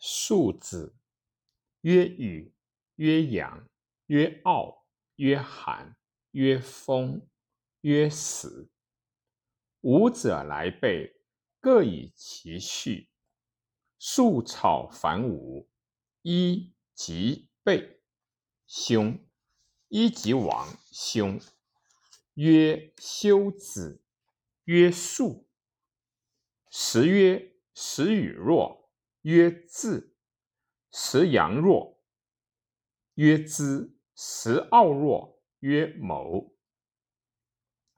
[0.00, 0.96] 庶子，
[1.82, 2.54] 曰雨，
[2.96, 3.68] 曰阳，
[4.06, 4.86] 曰傲，
[5.16, 5.94] 曰寒，
[6.30, 7.28] 曰风，
[7.82, 8.70] 曰死。
[9.82, 11.20] 五者来备，
[11.60, 13.10] 各以其序。
[13.98, 15.66] 树草繁芜，
[16.22, 18.00] 一即备，
[18.66, 19.22] 凶。
[19.88, 21.38] 一即亡，凶。
[22.34, 24.02] 曰修子，
[24.64, 25.46] 曰术。
[26.70, 28.79] 时曰：时雨若。
[29.22, 30.16] 曰自，
[30.92, 31.98] 时阳弱；
[33.16, 36.56] 曰知，时傲弱；曰谋，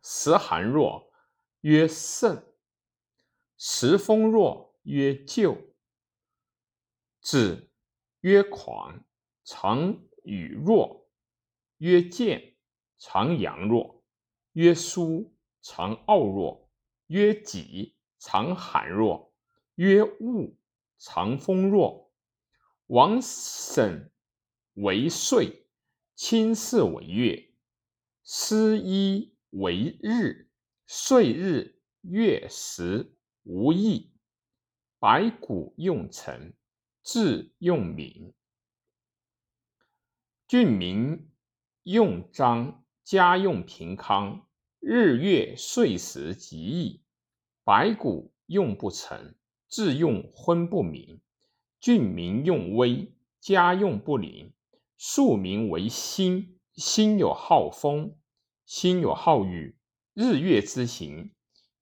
[0.03, 1.13] 时寒弱；
[1.61, 2.45] 曰盛，
[3.57, 5.57] 时风弱；曰救。
[7.21, 7.71] 止，
[8.23, 9.05] 曰狂，
[9.45, 11.07] 常与弱；
[11.77, 12.57] 曰健，
[12.99, 14.03] 常阳弱；
[14.55, 16.69] 曰舒，常傲弱；
[17.07, 19.33] 曰己，常寒弱；
[19.77, 20.59] 曰物。
[21.05, 22.13] 长风弱，
[22.87, 24.13] 王审
[24.75, 25.67] 为岁，
[26.15, 27.53] 亲事为月，
[28.23, 30.49] 师一为日，
[30.87, 34.13] 岁日月时无异。
[35.01, 36.55] 白骨用辰，
[37.03, 38.33] 至用民。
[40.47, 41.33] 郡民
[41.83, 44.47] 用章，家用平康，
[44.79, 47.03] 日月岁时极易。
[47.65, 49.35] 白骨用不成。
[49.73, 51.23] 自用昏不明，
[51.81, 54.53] 郡民用微，家用不灵。
[54.99, 58.15] 庶民为心，心有好风，
[58.67, 59.79] 心有好雨。
[60.13, 61.33] 日月之行，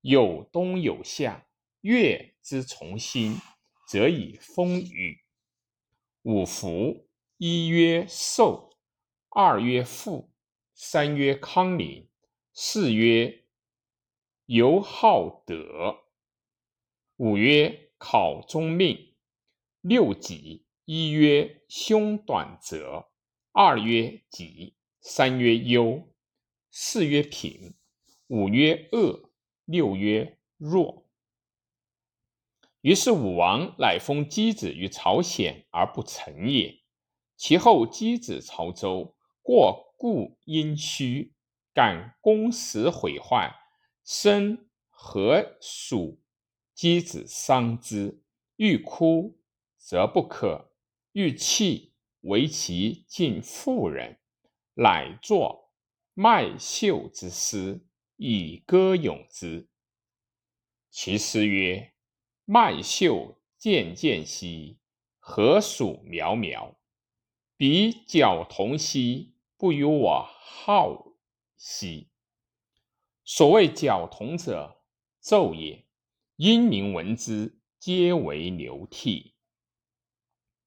[0.02, 1.48] 有冬有夏，
[1.80, 3.36] 月之从心，
[3.88, 5.24] 则以风雨。
[6.22, 8.70] 五福：一曰寿，
[9.30, 10.30] 二曰富，
[10.76, 12.08] 三曰康宁，
[12.52, 13.46] 四曰
[14.46, 16.04] 由好德。
[17.20, 19.12] 五曰考中命，
[19.82, 20.64] 六己。
[20.86, 23.10] 一曰凶短则，
[23.52, 26.08] 二曰吉，三曰忧，
[26.70, 27.74] 四曰平，
[28.28, 29.30] 五曰恶，
[29.66, 31.06] 六曰弱。
[32.80, 36.80] 于是武王乃封箕子于朝鲜而不成也。
[37.36, 41.32] 其后箕子朝周，过故殷墟，
[41.74, 43.54] 感宫室毁坏，
[44.02, 46.19] 生何属？
[46.80, 48.22] 箕子伤之，
[48.56, 49.38] 欲哭
[49.76, 50.72] 则不可，
[51.12, 51.92] 欲泣
[52.22, 54.18] 为其尽妇人，
[54.72, 55.74] 乃作
[56.14, 57.86] 麦秀之诗
[58.16, 59.68] 以歌咏之。
[60.88, 61.92] 其诗曰
[62.48, 64.78] ：“麦秀渐渐兮，
[65.18, 66.80] 何属苗苗？
[67.58, 71.12] 彼角同兮，不与我好
[71.58, 72.08] 兮。”
[73.22, 74.80] 所谓角同者，
[75.22, 75.84] 纣也。
[76.42, 79.34] 英民闻之，皆为流涕。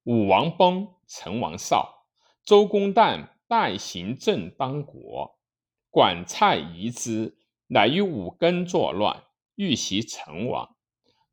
[0.04, 2.06] 武王崩，成王少。
[2.46, 5.40] 周公旦代行政当国，
[5.90, 9.24] 管蔡夷之，乃与武庚作乱，
[9.56, 10.78] 欲袭成王。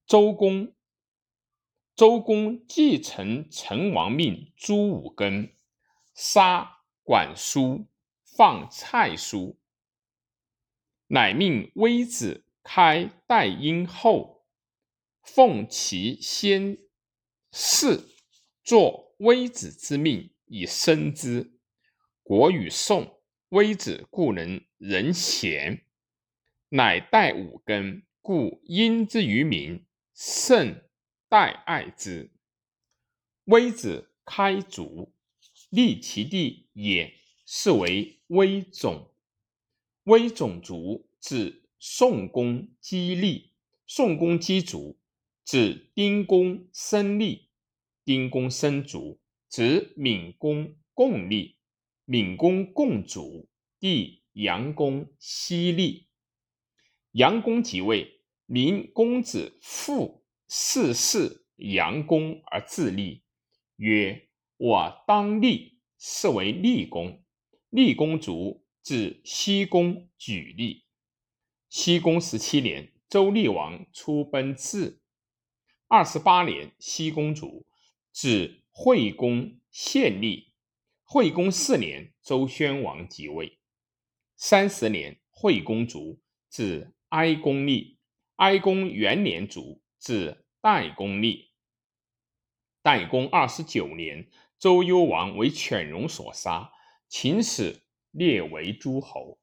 [0.07, 0.73] 周公
[1.95, 5.53] 周公继承成王命，诛武庚，
[6.15, 7.89] 杀管叔，
[8.25, 9.59] 放蔡叔，
[11.09, 12.47] 乃命微子。
[12.63, 14.47] 开代殷后，
[15.23, 16.79] 奉其先
[17.53, 18.09] 世，
[18.63, 21.59] 作微子之命以生之。
[22.23, 25.85] 国与宋，微子故能仁贤，
[26.69, 29.85] 乃代五更，故殷之于民，
[30.15, 30.89] 甚
[31.29, 32.31] 待爱之。
[33.45, 35.13] 微子开祖，
[35.71, 39.13] 立其地也，是为微种。
[40.05, 41.60] 微种族至。
[41.83, 43.55] 宋公姬立，
[43.87, 44.99] 宋公姬族，
[45.47, 47.49] 指丁公生立，
[48.05, 49.19] 丁公生族，
[49.49, 51.57] 指闵公共立，
[52.05, 53.49] 闵公共主，
[53.79, 56.07] 弟杨公西立。
[57.13, 63.23] 杨公即位，明公子父逝世，杨公而自立，
[63.77, 64.29] 曰
[64.59, 67.23] ：“我当立。”是为立公。
[67.71, 70.85] 立公族，指西公举立。
[71.71, 75.01] 西公十七年，周厉王出奔至。
[75.87, 77.65] 二十八年，西公主，
[78.13, 80.53] 指惠公献立。
[81.05, 83.61] 惠公四年，周宣王即位。
[84.37, 86.21] 三十年，惠公卒，
[86.51, 88.01] 指哀公立。
[88.35, 91.53] 哀公元年卒，指代公立。
[92.83, 94.29] 代公二十九年，
[94.59, 96.73] 周幽王为犬戎所杀，
[97.09, 99.39] 秦始列为诸侯。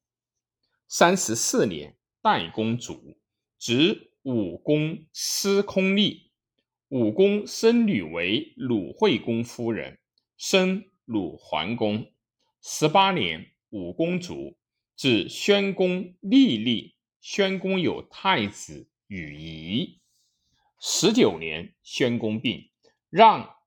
[0.89, 1.96] 三十四年。
[2.21, 3.17] 代公主，
[3.57, 6.31] 指武公司空立。
[6.89, 9.99] 武公生女为鲁惠公夫人，
[10.37, 12.11] 生鲁桓公。
[12.61, 14.57] 十八年，武公卒，
[14.95, 16.95] 至宣公立立。
[17.19, 19.99] 宣公有太子与仪。
[20.79, 22.69] 十九年，宣公病，
[23.09, 23.57] 让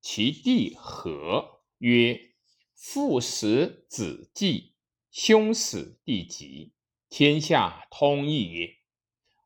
[0.00, 2.18] 其弟和曰
[2.74, 4.72] ：“父死子继，
[5.10, 6.72] 兄死弟及，
[7.10, 8.76] 天下通义也。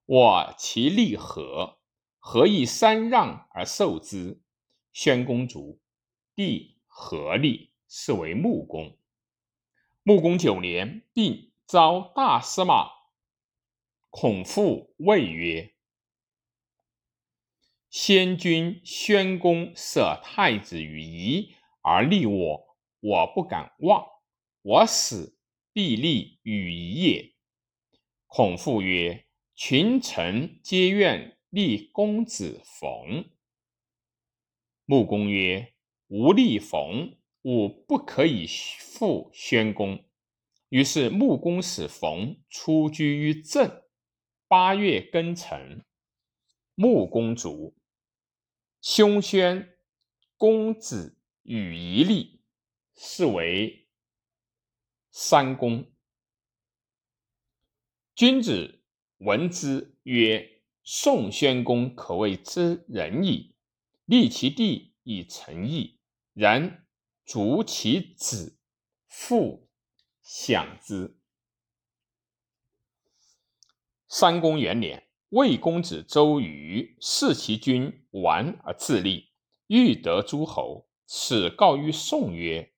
[0.07, 1.81] 我其立何。”
[2.27, 4.41] 何以三让而受之？
[4.95, 5.83] 宣公卒，
[6.35, 8.97] 弟何立，是为穆公。
[10.03, 12.89] 穆公九年，病，召大司马
[14.09, 15.75] 孔父谓曰
[17.91, 24.03] ：“先君宣公舍太子于夷而立我，我不敢忘。
[24.63, 25.39] 我死，
[25.75, 27.34] 必立于夷也。”
[28.37, 33.31] 孔父曰：“群臣皆愿。”立公子冯。
[34.87, 35.73] 穆公曰
[36.11, 40.05] ：“吾立冯，吾不可以复宣公。”
[40.71, 43.85] 于是穆公使冯出居于郑。
[44.49, 45.85] 八月庚辰，
[46.75, 47.77] 穆公卒。
[48.81, 49.79] 兄宣
[50.37, 52.43] 公子与一立，
[52.97, 53.87] 是为
[55.13, 55.94] 三公。
[58.15, 58.81] 君子
[59.19, 60.51] 闻之曰。
[60.87, 63.57] 宋宣公可谓之仁矣，
[64.05, 65.99] 立其弟以成义，
[66.35, 66.85] 然
[67.25, 68.59] 逐其子，
[69.09, 69.71] 父
[70.21, 71.17] 享之。
[74.07, 79.31] 三公元年，魏公子周瑜弑其君，完而自立，
[79.69, 82.75] 欲得诸侯，使告于宋曰：“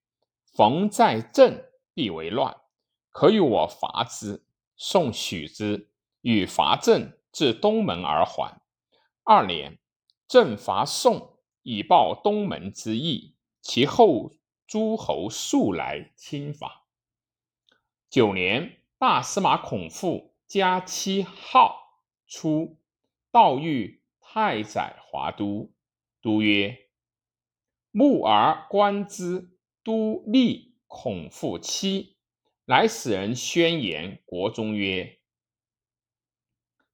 [0.55, 1.61] 逢在政，
[1.93, 2.57] 必为乱，
[3.11, 4.46] 可与我伐之。”
[4.77, 5.91] 宋许之，
[6.21, 7.13] 与伐郑。
[7.33, 8.63] 至东门而还。
[9.23, 9.79] 二年，
[10.27, 13.37] 郑伐宋，以报东门之役。
[13.61, 14.33] 其后
[14.67, 16.87] 诸侯数来侵伐。
[18.09, 22.79] 九年，大司马孔父加七号出，
[23.31, 25.75] 道遇太宰华都。
[26.23, 26.89] 都曰
[27.93, 32.16] ：“木而观之，都立孔父妻。”
[32.69, 35.21] 乃使人宣言国中曰。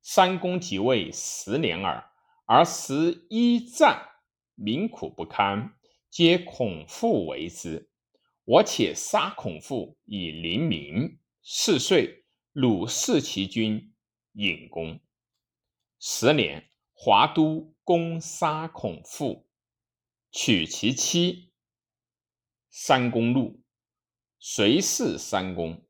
[0.03, 2.13] 三公即位十年耳，
[2.45, 4.11] 而十一战，
[4.55, 5.75] 民苦不堪，
[6.11, 7.89] 皆孔父为之。
[8.45, 11.19] 我且杀孔父以临民。
[11.43, 13.95] 四岁，鲁弑其君
[14.33, 15.01] 尹公。
[15.99, 19.49] 十年，华都攻杀孔父，
[20.31, 21.51] 取其妻。
[22.69, 23.62] 三公怒，
[24.45, 25.87] 随弑三公，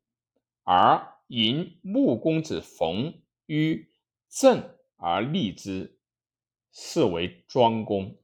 [0.61, 3.91] 而迎穆公子冯于。
[4.29, 5.99] 正而立之，
[6.71, 8.21] 是为庄公。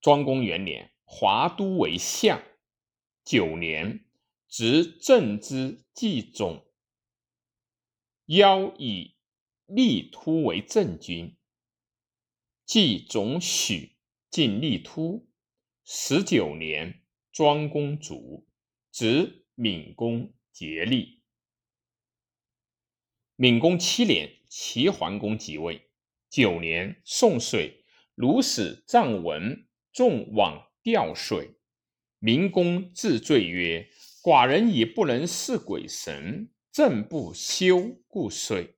[0.00, 2.42] 庄公元年，华都为相。
[3.24, 4.04] 九年，
[4.48, 6.66] 执政之祭总，
[8.26, 9.14] 邀以
[9.66, 11.36] 立突为正君。
[12.64, 13.96] 祭总许
[14.28, 15.30] 进立突。
[15.84, 16.99] 十九年，
[17.32, 18.46] 庄公卒，
[18.90, 21.20] 执闵公竭力。
[23.36, 25.88] 闵公七年，齐桓公即位。
[26.28, 27.84] 九年，宋水，
[28.14, 31.54] 鲁使臧文众往吊水。
[32.18, 33.88] 闵公自罪曰
[34.22, 38.74] ：“寡人已不能事鬼神，正不休，故遂。”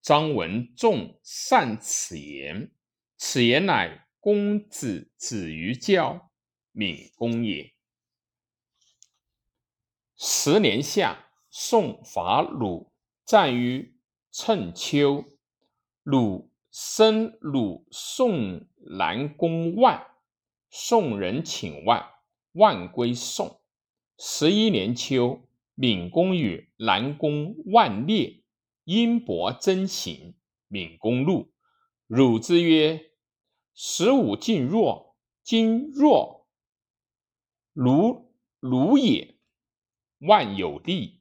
[0.00, 2.72] 张文仲善此言，
[3.18, 6.30] 此言乃公子子于教
[6.72, 7.74] 闵公也。
[10.22, 12.92] 十年夏，宋伐鲁。
[13.24, 13.96] 战于
[14.30, 15.24] 趁丘，
[16.02, 20.08] 鲁生鲁宋南宫万，
[20.68, 22.04] 宋人请万，
[22.52, 23.62] 万归宋。
[24.18, 25.40] 十一年秋，
[25.74, 28.42] 闵公与南宫万列，
[28.84, 30.34] 因伯争行，
[30.68, 31.50] 闵公怒，
[32.06, 33.06] 汝之曰
[33.72, 36.46] ：“十五进若，今若，
[37.72, 39.36] 鲁鲁也。”
[40.20, 41.20] 万有力，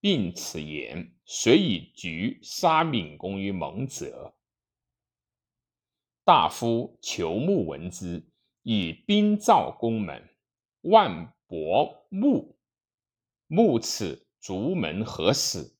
[0.00, 1.10] 并此言。
[1.26, 4.34] 遂以局杀闵公于蒙泽。
[6.22, 8.22] 大夫求穆闻之，
[8.62, 10.28] 以兵造宫门。
[10.82, 12.58] 万伯穆，
[13.46, 15.78] 穆此竹门何死？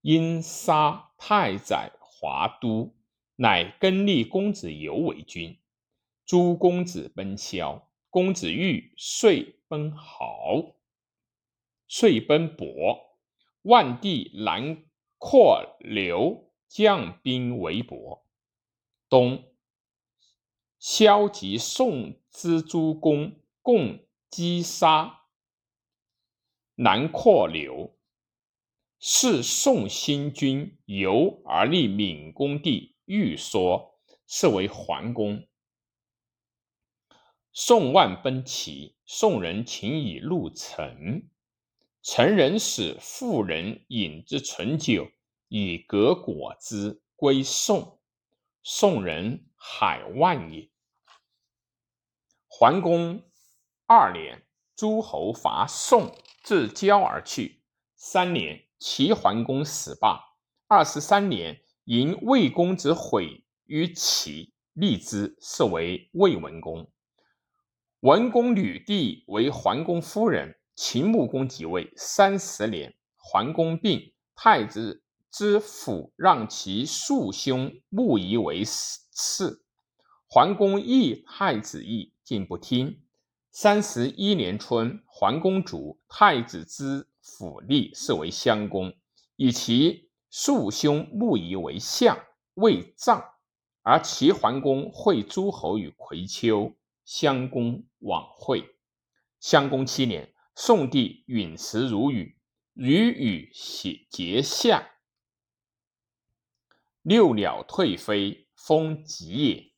[0.00, 2.94] 因杀太宰华都，
[3.36, 5.58] 乃更立公子游为君。
[6.24, 10.76] 诸公子奔萧，公子玉遂奔豪，
[11.94, 13.18] 遂奔伯。
[13.60, 14.82] 万帝南
[15.18, 18.24] 扩刘，将兵围博。
[19.10, 19.52] 冬，
[20.78, 25.26] 萧及宋之诸公，共击杀
[26.76, 27.94] 南阔流。
[28.98, 35.46] 是宋新君由而立闽公帝欲说，是为桓公。
[37.52, 41.28] 宋万奔齐，宋人请以入城。
[42.02, 45.08] 成人使妇人饮之醇酒，
[45.48, 48.00] 以革果之归宋。
[48.62, 50.68] 宋人海万也。
[52.46, 53.22] 桓公
[53.86, 54.42] 二年，
[54.76, 57.62] 诸侯伐宋，自交而去。
[57.96, 58.64] 三年。
[58.84, 60.18] 齐桓公死罢，
[60.66, 66.90] 二十三年，迎魏公子毁于齐，立之，是为魏文公。
[68.00, 79.60] 文公女弟为桓公夫人，秦穆公即位三十年，桓公病，太子之府让其庶兄穆仪为嗣。
[80.26, 83.02] 桓公议太子义，竟不听。
[83.50, 87.08] 三十一年春，桓公卒，太子之。
[87.24, 88.92] 府立是为襄公，
[89.36, 92.18] 以其庶兄穆仪为相，
[92.54, 93.22] 为葬。
[93.82, 96.74] 而齐桓公会诸侯于葵丘，
[97.04, 98.64] 襄公往会。
[99.38, 102.36] 襄公七年，宋帝陨石如雨，
[102.74, 104.90] 雨雨血结下。
[107.00, 109.72] 六鸟退飞，风急也。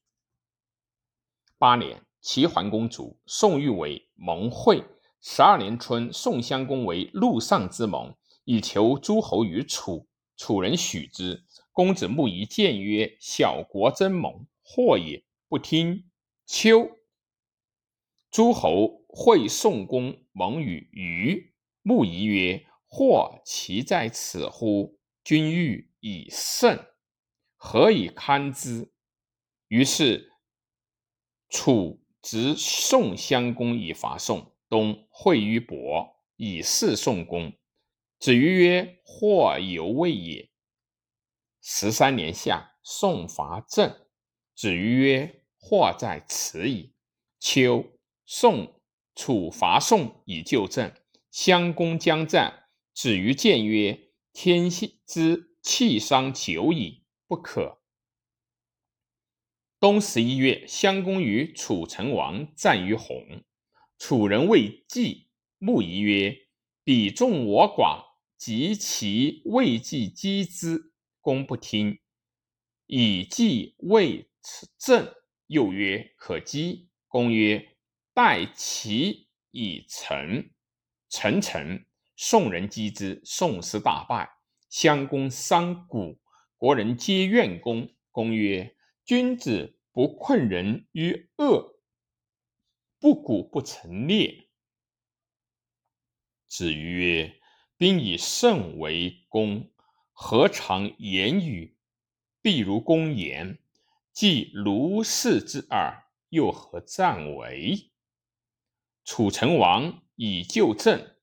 [1.57, 4.85] 八年，齐桓公卒，宋欲为盟会。
[5.21, 8.15] 十二年春，宋襄公为陆上之盟，
[8.45, 10.09] 以求诸侯于楚。
[10.37, 11.45] 楚人许之。
[11.71, 16.11] 公子穆仪谏曰：“小国争盟，祸也。”不听。
[16.45, 16.99] 秋，
[18.31, 21.55] 诸侯会宋公盟与虞。
[21.83, 24.99] 穆仪曰：“或其在此乎？
[25.23, 26.85] 君欲以胜，
[27.55, 28.91] 何以堪之？”
[29.69, 30.33] 于是
[31.49, 34.53] 楚执宋襄公以伐宋。
[34.69, 37.53] 东会于伯，以示宋公。
[38.19, 40.51] 子瑜曰：“或犹未也。”
[41.63, 43.97] 十三年夏，宋伐郑。
[44.57, 46.95] 子瑜曰：“或在此矣。”
[47.39, 47.85] 秋，
[48.27, 48.81] 宋
[49.15, 50.93] 楚伐宋以救郑。
[51.31, 54.71] 襄公将战，子瑜谏曰：“天
[55.07, 57.81] 之气伤久矣，不可。”
[59.81, 63.43] 冬十一月，襄公与楚成王战于洪。
[63.99, 65.29] 楚人谓季
[65.59, 66.37] 穆仪曰
[66.85, 68.05] ：“彼众我寡，
[68.39, 71.99] 及其未季击之，公不听。
[72.87, 74.31] 以季未
[74.79, 75.13] 正，
[75.49, 77.74] 又曰：‘可击。’公曰
[78.15, 80.51] ：‘待其以成。’
[81.11, 81.85] 成成，
[82.17, 84.31] 宋人击之，宋师大败。
[84.69, 86.19] 襄公伤谷，
[86.57, 87.89] 国人皆怨公。
[88.11, 91.79] 公曰：‘君子不困人于恶。’”
[92.99, 94.49] 不鼓不成列。
[96.47, 97.41] 子曰
[97.77, 99.71] ：“兵以胜为功，
[100.13, 101.77] 何尝言语？
[102.41, 103.59] 必如公言，
[104.13, 107.91] 既如是之耳，又何战为？”
[109.05, 111.15] 楚成王以救郑，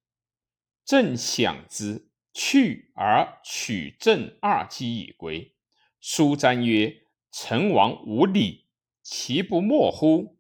[0.86, 5.56] 郑享之，去而取郑二击以归。
[6.00, 8.68] 书瞻曰：“成王无礼，
[9.02, 10.38] 其不莫乎？”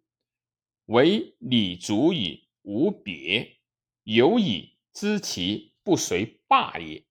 [0.85, 3.59] 唯礼足以无别，
[4.03, 7.05] 有以知其不随霸也。